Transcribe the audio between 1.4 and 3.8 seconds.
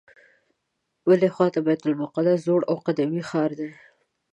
یې د بیت المقدس زوړ او قدیمي ښار دی.